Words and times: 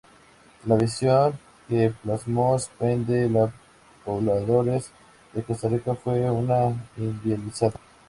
La 0.65 0.77
visión 0.77 1.37
que 1.69 1.93
plasmó 2.01 2.57
Span 2.57 3.05
de 3.05 3.29
los 3.29 3.51
pobladores 4.03 4.89
de 5.31 5.43
Costa 5.43 5.69
Rica 5.69 5.93
fue 5.93 6.27
una 6.27 6.73
idealizada. 6.97 7.79